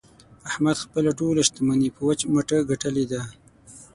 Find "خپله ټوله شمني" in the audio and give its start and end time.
0.83-1.89